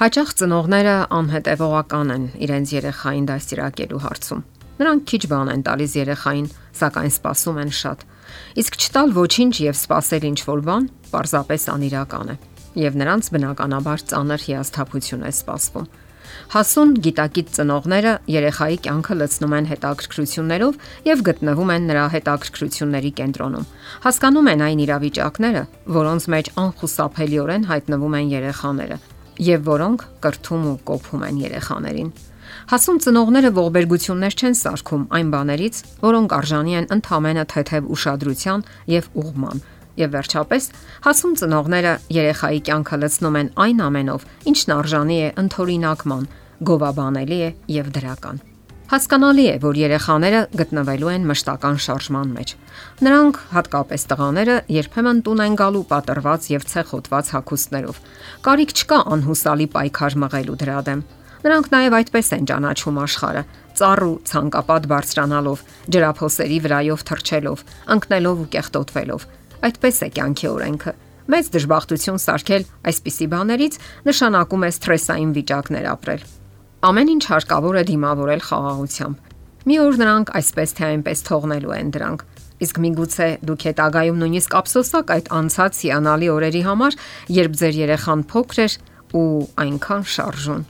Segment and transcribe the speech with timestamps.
[0.00, 4.38] Հաճախ ծնողները անհետևողական են իրենց երեխային դաստիարակելու հարցում։
[4.80, 6.46] Նրանք քիչ բան են տալիս երեխային,
[6.80, 8.04] սակայն սпасում են շատ։
[8.62, 12.38] Իսկ չտալ ոչինչ եւ սпасել ինչ որ բան պարզապես անիրական է։
[12.80, 15.92] Եվ նրանց բնականաբար ծանր հիասթափություն է սпасվում։
[16.56, 23.70] Հասուն գիտակից ծնողները երեխայի կյանքը լցնում են հետաքրքրություններով եւ գտնվում են նրա հետաքրքրությունների կենտրոնում։
[24.08, 25.64] Հասկանում են այն իրավիճակները,
[26.00, 29.02] որոնց մեջ անխուսափելիորեն հայտնվում են երեխաները
[29.40, 32.10] եւ որոնք կրթում ու կոփում են երեխաներին։
[32.70, 38.64] Հասուն ծնողները ողբերգություններ չեն սարքում այն բաներից, որոնք արժանի են ընդհանրը թեթև ուշադրության
[38.94, 39.64] եւ ուղման։
[40.00, 40.68] Եվ վերջապես,
[41.06, 46.30] հասուն ծնողները երեխայի կյանքը լցնում են այն ամենով, ինչն արժանի է ընթորինակման,
[46.70, 47.50] գովաբանելի է
[47.80, 48.49] եւ դրական։
[48.90, 52.52] Հասկանալի է, որ երեխաները գտնվելու են մշտական շարժման մեջ։
[53.06, 58.00] Նրանք, հատկապես տղաները, երբեմն տուն են գալու պատրված եւ ցեխոտված հագուստներով։
[58.48, 61.04] Կարիք չկա անհուսալի պայքար մղելու դրա դեմ։
[61.46, 63.44] Նրանք նաև այդպես են ճանաչում աշխարը՝
[63.78, 65.64] ծառու ցանկապատ բարձրանալով,
[65.94, 67.64] ջրափոսերի վրայով թռչելով,
[67.94, 69.30] ընկնելով ու կեղտոտվելով։
[69.70, 70.96] Այդպես է կյանքի օրենքը։
[71.30, 76.39] Մեծ դժբախտություն սարքել այսպիսի բաներից նշանակում է սթրեսային վիճակներ ապրել։
[76.80, 79.32] Ամեն ինչ հարկավոր է դիմավորել խաղաղությամբ։
[79.68, 82.22] Մի օր նրանք այսպես թե այնպես թողնելու են դրանք։
[82.64, 86.96] Իսկ միգուցե դուք հետագայում նույնիսկ ափսոսակ այդ անցած հիանալի օրերի համար,
[87.36, 88.78] երբ ձեր երեխան փոքր էր
[89.20, 89.28] ու
[89.60, 90.64] այնքան շարժուն։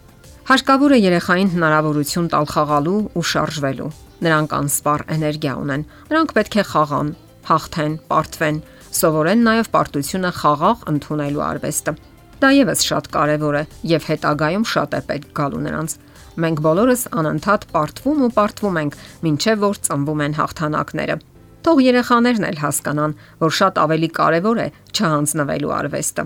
[0.50, 3.90] Հարկավոր է երեխային հնարավորություն տալ խաղալու ու շարժվելու։
[4.26, 7.16] Նրանք անսպառ էներգիա ունեն։ Նրանք պետք է խաղան,
[7.50, 8.62] հաղթեն, պարտվեն,
[8.98, 11.94] սովորեն նաև պարտությունը խաղաղ ընդունելու արվեստը։
[12.40, 15.94] Դա եւս շատ կարեւոր է եւ հետագայում շատ է պետք գալու նրանց։
[16.40, 18.96] Մենք բոլորս անընդհատ պարտվում ու պարտվում ենք,
[19.30, 21.16] ինչեւ որ ծնվում են հաղթանակները։
[21.60, 24.66] Թող երեխաներն էլ հասկանան, որ շատ ավելի կարեւոր է
[24.96, 26.24] չհանձնվելու արվեստը։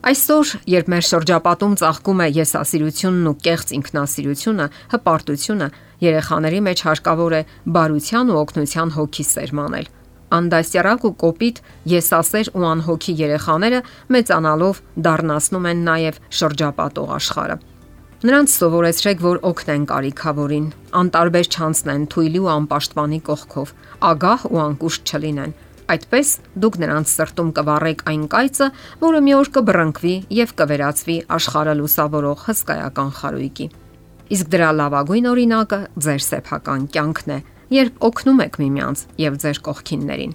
[0.00, 5.70] Այսօր, երբ մեր շրջապատում ծաղկում է եսասիրությունն ու կեղծ ինքնասիրությունը, հպարտությունը,
[6.08, 7.46] երեխաների մեջ հարկավոր է
[7.76, 9.96] բարության ու օգնության հոգի սերմանել
[10.36, 11.60] անդասյարակ ու կոպիտ
[11.94, 13.80] եսասեր ու անհոգի երեխաները
[14.16, 17.56] մեծանալով դառնացնում են նաև շրջապատող աշխարհը։
[18.20, 20.64] Նրանց սովորեցրեք, որ օգնեն կարիքավորին,
[21.00, 23.70] անտարբեր չանցնեն թույլի ու անպաշտպանի կողքով,
[24.10, 25.54] ագահ ու անկուշտ չլինեն։
[25.90, 26.28] Այդպես
[26.62, 28.68] դուք նրանց սրտում կվառեք այն կայծը,
[29.00, 33.66] որը մի օր կբռնկվի եւ կվերածվի աշխարհը լուսավորող հսկայական խարույկի։
[34.30, 37.38] Իսկ դրա լավագույն օրինակը ձեր սեփական կյանքն է,
[37.70, 40.32] երբ օգնում եք միմյանց եւ ձեր կողքիններին։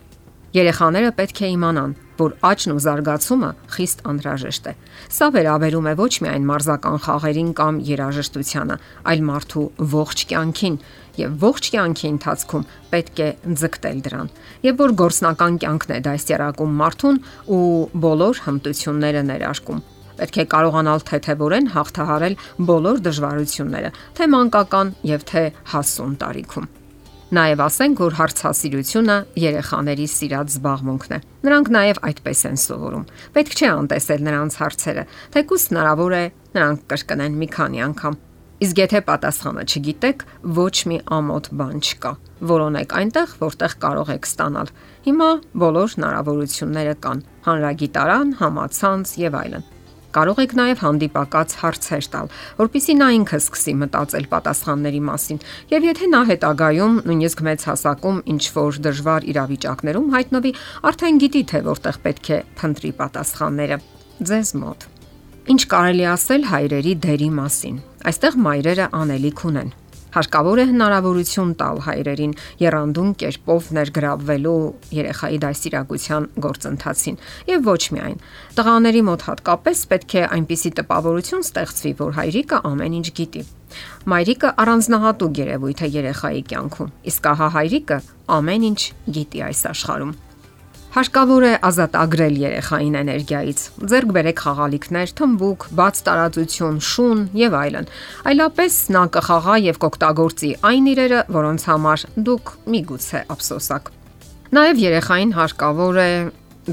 [0.55, 4.73] Երեխաները պետք է իմանան, որ աճն ու զարգացումը խիստ անհրաժեշտ է։
[5.15, 8.77] Սա վերաբերում է ոչ միայն մարզական խաղերին կամ երաժշտությանը,
[9.11, 10.77] այլ մարդու ողջ կյանքին
[11.19, 12.63] եւ ողջ կյանքի ընթացքում
[12.95, 13.27] պետք է
[13.63, 14.31] ձգտել դրան։
[14.63, 17.19] Եվ որ գործնական կյանքն է դաստիարակում մարդուն
[17.51, 17.67] ու
[18.07, 19.83] բոլոր հմտությունները ներարկում
[20.15, 22.39] պետք է կարողանալ թեթևորեն հաղթահարել
[22.71, 25.45] բոլոր դժվարությունները, թե մանկական եւ թե
[25.75, 26.71] հասուն տարիքում։
[27.35, 33.03] Նաև ասենք, որ հարցասիրությունը երեխաների սիրած զբաղմունքն է։ Նրանք նաև այդպես են սովորում։
[33.35, 35.03] Պետք չէ անտեսել նրանց հարցերը,
[35.35, 36.21] թեկուզ հնարավոր է
[36.55, 38.17] նրանք կրկնեն մի քանի անգամ։
[38.65, 40.25] Իսկ եթե պատասխանը չգիտեք,
[40.63, 42.11] ոչ մի ամոթ բան չկա։
[42.55, 44.75] Որոնեք այնտեղ, որտեղ կարող եք ստանալ։
[45.09, 45.29] Հիմա
[45.65, 49.71] բոլոր հնարավորությունները կան՝ հանրագիտարան, համացանց եւ այլն
[50.15, 52.31] կարող եք նաև հանդիպակաց հարցեր տալ,
[52.61, 55.39] որpիսի նա ինքը սկսի մտածել պատասխանների մասին։
[55.75, 60.51] Եվ եթե նա հետագայում նույնիսկ մեծ հասակում ինչ որ դժվար իրավիճակներում հայտնվի,
[60.89, 63.79] արդեն գիտի թե որտեղ պետք է փնտրի պատասխանները
[64.25, 64.91] ձեզ մոտ։
[65.45, 69.73] Ինչ կարելի ասել հայրերի դերի մասին։ Այստեղ մայրերը անելիք ունեն
[70.15, 74.59] Հարկավոր է հնարավորություն տալ հայրերին երանդուն կերպով ներգրավվելու
[74.95, 77.19] երեխայի դաստիարակության գործընթացին
[77.51, 78.21] եւ ոչ միայն։
[78.55, 83.43] Տղաների մոտ հատկապես պետք է այնպիսի տպավորություն ստեղծվի, որ հայրիկը ամեն ինչ գիտի։
[84.15, 87.99] Մայրիկը առանձնահատուկ երևույթ է երեխայի կյանքում, իսկ ահա հայրիկը
[88.39, 88.79] ամեն ինչ
[89.19, 90.15] գիտի այս աշխարհում։
[90.95, 93.61] Հարկավոր է ազատ ագրել երեխային էներգիայից։
[93.91, 97.89] Ձերկ բերեք խաղալիքներ, թմբուկ, բաց տարածություն, շուն եւ այլն։
[98.31, 103.91] Այլապես նա կխաղա եւ կօգտագործի այն իրերը, որոնց համար դուք միգուցե ափսոսակ։
[104.55, 106.09] Նաեւ երեխային հարկավոր է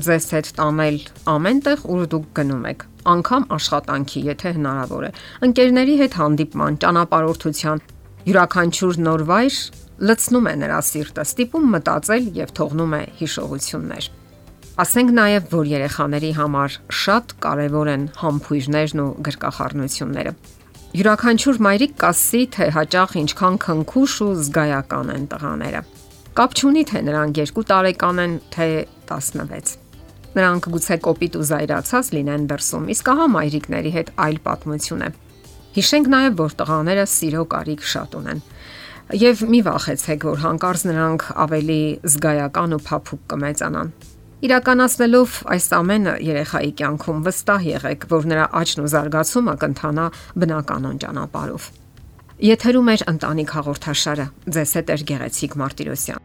[0.06, 1.02] ձեզ հետ տանել
[1.34, 5.14] ամենտեղ, ուր դուք գնում եք անգամ աշխատանքի, եթե հնարավոր է։
[5.50, 7.82] Ընկերների հետ հանդիպման, ճանապարհորդության,
[8.30, 9.56] յուրաքանչյուր նոր վայր
[10.02, 14.08] լցնում է նրա սիրտը, ստիպում մտածել եւ թողնում է հիշողություններ։
[14.82, 20.32] Ասենք նաև, որ երեխաների համար շատ կարևոր են համբույրներն ու գրկախառնությունները։
[20.92, 25.82] Յուրաքանչյուր մայրիկ կասի, թե հաճախ ինչքան քնքուշ ու զգայական են տղաները։
[26.32, 28.68] Կապ չունի թե նրանք 2 տարեկան են, թե
[29.12, 29.72] 16։
[30.32, 35.10] Նրանք գուցե կոպիտ ու զայրացած լինեն դրսում, իսկ ահա մայրիկների հետ այլ պատմություն է։
[35.76, 38.40] Հիշենք նաև, որ տղաները սիրո կարիք շատ ունեն։
[39.12, 43.90] Եվ մի վախեցեք, որ հանկարծ նրանք ավելի զգայական ու փափուկ կմեծանան։
[44.48, 51.68] Իրականացնելով այս ամենը երեխայի կյանքում վստահ եղեք, որ նրա աճն ու զարգացումը կընթանա բնականon ճանապարհով։
[52.48, 54.26] Եթերում է ընտանիք հաղորդաշարը։
[54.56, 56.24] Ձեզ հետ է Գեղեցիկ Մարտիրոսյան։